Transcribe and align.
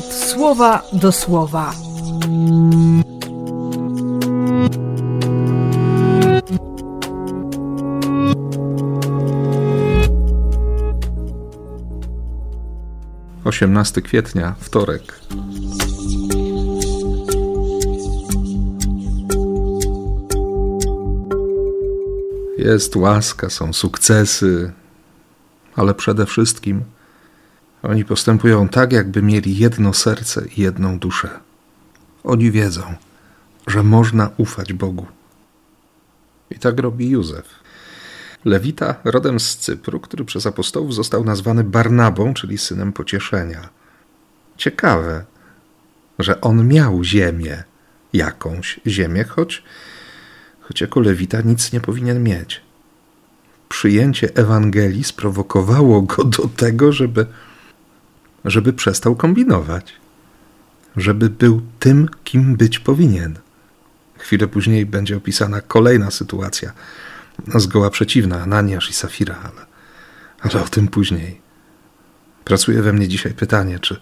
słowa 0.00 0.82
do 0.92 1.12
słowa. 1.12 1.74
Osiemnasty 13.44 14.02
kwietnia, 14.02 14.54
wtorek. 14.60 15.20
Jest 22.58 22.96
łaska, 22.96 23.50
są 23.50 23.72
sukcesy, 23.72 24.72
ale 25.76 25.94
przede 25.94 26.26
wszystkim 26.26 26.84
oni 27.82 28.04
postępują 28.04 28.68
tak, 28.68 28.92
jakby 28.92 29.22
mieli 29.22 29.58
jedno 29.58 29.94
serce 29.94 30.46
i 30.56 30.60
jedną 30.60 30.98
duszę. 30.98 31.30
Oni 32.24 32.50
wiedzą, 32.50 32.82
że 33.66 33.82
można 33.82 34.30
ufać 34.36 34.72
Bogu. 34.72 35.06
I 36.50 36.58
tak 36.58 36.78
robi 36.80 37.10
Józef. 37.10 37.62
Lewita 38.44 38.94
rodem 39.04 39.40
z 39.40 39.56
Cypru, 39.56 40.00
który 40.00 40.24
przez 40.24 40.46
apostołów 40.46 40.94
został 40.94 41.24
nazwany 41.24 41.64
Barnabą, 41.64 42.34
czyli 42.34 42.58
synem 42.58 42.92
pocieszenia. 42.92 43.68
Ciekawe, 44.56 45.24
że 46.18 46.40
on 46.40 46.68
miał 46.68 47.04
ziemię, 47.04 47.62
jakąś 48.12 48.80
ziemię, 48.86 49.24
choć, 49.24 49.62
choć 50.60 50.80
jako 50.80 51.00
Lewita 51.00 51.40
nic 51.40 51.72
nie 51.72 51.80
powinien 51.80 52.22
mieć. 52.22 52.60
Przyjęcie 53.68 54.28
Ewangelii 54.34 55.04
sprowokowało 55.04 56.02
go 56.02 56.24
do 56.24 56.48
tego, 56.56 56.92
żeby 56.92 57.26
żeby 58.44 58.72
przestał 58.72 59.16
kombinować, 59.16 59.92
żeby 60.96 61.30
był 61.30 61.62
tym, 61.78 62.08
kim 62.24 62.56
być 62.56 62.78
powinien. 62.78 63.38
Chwilę 64.18 64.48
później 64.48 64.86
będzie 64.86 65.16
opisana 65.16 65.60
kolejna 65.60 66.10
sytuacja, 66.10 66.72
zgoła 67.54 67.90
przeciwna, 67.90 68.42
Ananiasz 68.42 68.90
i 68.90 68.92
Safira, 68.92 69.38
ale, 69.42 69.66
ale 70.40 70.64
o 70.64 70.68
tym 70.68 70.88
później. 70.88 71.40
Pracuje 72.44 72.82
we 72.82 72.92
mnie 72.92 73.08
dzisiaj 73.08 73.34
pytanie, 73.34 73.78
czy, 73.78 74.00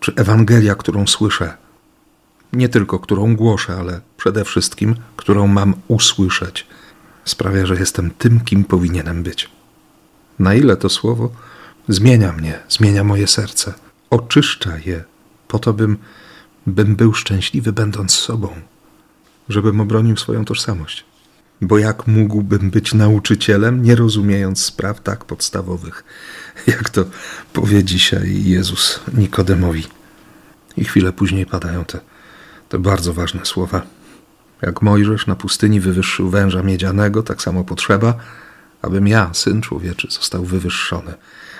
czy 0.00 0.12
Ewangelia, 0.14 0.74
którą 0.74 1.06
słyszę, 1.06 1.56
nie 2.52 2.68
tylko 2.68 2.98
którą 2.98 3.36
głoszę, 3.36 3.76
ale 3.76 4.00
przede 4.16 4.44
wszystkim, 4.44 4.94
którą 5.16 5.46
mam 5.46 5.74
usłyszeć, 5.88 6.66
sprawia, 7.24 7.66
że 7.66 7.74
jestem 7.74 8.10
tym, 8.10 8.40
kim 8.40 8.64
powinienem 8.64 9.22
być. 9.22 9.50
Na 10.38 10.54
ile 10.54 10.76
to 10.76 10.88
słowo 10.88 11.30
Zmienia 11.88 12.32
mnie, 12.32 12.58
zmienia 12.68 13.04
moje 13.04 13.26
serce, 13.26 13.74
oczyszcza 14.10 14.78
je, 14.78 15.04
po 15.48 15.58
to 15.58 15.72
bym, 15.72 15.98
bym 16.66 16.96
był 16.96 17.14
szczęśliwy, 17.14 17.72
będąc 17.72 18.12
sobą, 18.12 18.48
żebym 19.48 19.80
obronił 19.80 20.16
swoją 20.16 20.44
tożsamość. 20.44 21.04
Bo 21.60 21.78
jak 21.78 22.06
mógłbym 22.06 22.70
być 22.70 22.94
nauczycielem, 22.94 23.82
nie 23.82 23.96
rozumiejąc 23.96 24.64
spraw 24.64 25.00
tak 25.00 25.24
podstawowych, 25.24 26.04
jak 26.66 26.90
to 26.90 27.04
powie 27.52 27.84
dzisiaj 27.84 28.44
Jezus 28.44 29.00
Nikodemowi. 29.14 29.86
I 30.76 30.84
chwilę 30.84 31.12
później 31.12 31.46
padają 31.46 31.84
te, 31.84 32.00
te 32.68 32.78
bardzo 32.78 33.14
ważne 33.14 33.46
słowa. 33.46 33.82
Jak 34.62 34.82
Mojżesz 34.82 35.26
na 35.26 35.36
pustyni 35.36 35.80
wywyższył 35.80 36.30
węża 36.30 36.62
miedzianego, 36.62 37.22
tak 37.22 37.42
samo 37.42 37.64
potrzeba, 37.64 38.14
abym 38.82 39.08
ja, 39.08 39.30
syn 39.34 39.60
człowieczy, 39.60 40.08
został 40.10 40.44
wywyższony 40.44 41.14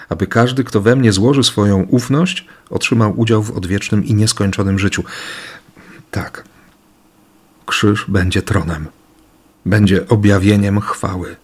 aby 0.09 0.27
każdy, 0.27 0.65
kto 0.65 0.81
we 0.81 0.97
mnie 0.97 1.13
złoży 1.13 1.45
swoją 1.45 1.83
ufność, 1.83 2.47
otrzymał 2.71 3.21
udział 3.21 3.43
w 3.43 3.57
odwiecznym 3.57 4.05
i 4.05 4.15
nieskończonym 4.15 4.79
życiu. 4.79 5.05
Tak, 6.11 6.45
krzyż 7.67 8.05
będzie 8.09 8.43
tronem, 8.43 8.87
będzie 9.67 10.09
objawieniem 10.09 10.81
chwały, 10.81 11.37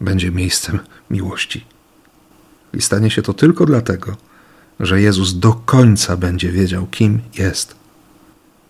będzie 0.00 0.30
miejscem 0.30 0.78
miłości. 1.10 1.64
I 2.74 2.82
stanie 2.82 3.10
się 3.10 3.22
to 3.22 3.34
tylko 3.34 3.66
dlatego, 3.66 4.16
że 4.80 5.00
Jezus 5.00 5.38
do 5.38 5.52
końca 5.52 6.16
będzie 6.16 6.52
wiedział, 6.52 6.86
kim 6.86 7.20
jest. 7.38 7.76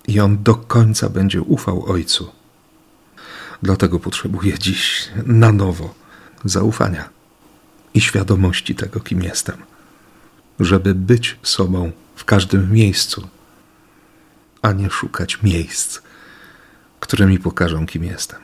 I 0.09 0.21
on 0.21 0.43
do 0.43 0.55
końca 0.55 1.09
będzie 1.09 1.43
ufał 1.43 1.85
Ojcu. 1.87 2.31
Dlatego 3.63 4.01
potrzebuje 4.01 4.59
dziś 4.59 5.09
na 5.27 5.53
nowo 5.53 5.95
zaufania 6.45 7.18
i 7.95 8.01
świadomości 8.01 8.75
tego, 8.75 9.01
kim 9.01 9.23
jestem, 9.23 9.57
żeby 10.61 10.95
być 10.95 11.37
sobą 11.43 11.93
w 12.17 12.25
każdym 12.25 12.73
miejscu, 12.73 13.29
a 14.63 14.73
nie 14.73 14.91
szukać 14.91 15.43
miejsc, 15.43 15.99
które 17.01 17.27
mi 17.27 17.39
pokażą, 17.39 17.87
kim 17.87 18.05
jestem. 18.05 18.41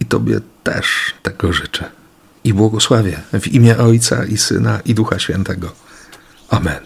I 0.00 0.04
Tobie 0.04 0.40
też 0.64 1.14
tego 1.22 1.52
życzę. 1.52 1.90
I 2.44 2.54
błogosławię 2.54 3.20
w 3.32 3.48
imię 3.48 3.78
Ojca 3.78 4.24
i 4.24 4.38
Syna 4.38 4.80
i 4.84 4.94
Ducha 4.94 5.18
Świętego. 5.18 5.72
Amen. 6.48 6.80